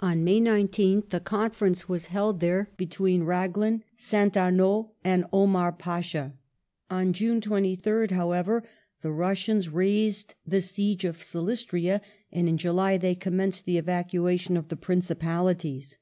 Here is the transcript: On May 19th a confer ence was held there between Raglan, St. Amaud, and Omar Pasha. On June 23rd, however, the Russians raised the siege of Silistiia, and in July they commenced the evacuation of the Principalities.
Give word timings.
On 0.00 0.22
May 0.22 0.38
19th 0.38 1.14
a 1.14 1.18
confer 1.18 1.64
ence 1.68 1.88
was 1.88 2.08
held 2.08 2.40
there 2.40 2.68
between 2.76 3.22
Raglan, 3.22 3.84
St. 3.96 4.34
Amaud, 4.36 4.90
and 5.02 5.24
Omar 5.32 5.72
Pasha. 5.72 6.34
On 6.90 7.14
June 7.14 7.40
23rd, 7.40 8.10
however, 8.10 8.68
the 9.00 9.10
Russians 9.12 9.70
raised 9.70 10.34
the 10.46 10.60
siege 10.60 11.06
of 11.06 11.22
Silistiia, 11.22 12.02
and 12.30 12.50
in 12.50 12.58
July 12.58 12.98
they 12.98 13.14
commenced 13.14 13.64
the 13.64 13.78
evacuation 13.78 14.58
of 14.58 14.68
the 14.68 14.76
Principalities. 14.76 15.96